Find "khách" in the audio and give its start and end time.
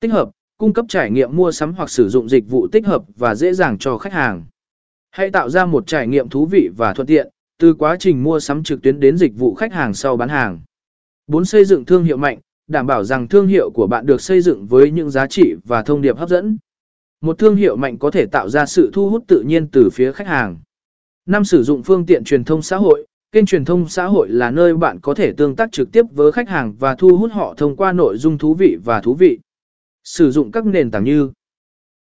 3.98-4.12, 9.54-9.72, 20.12-20.26, 26.32-26.48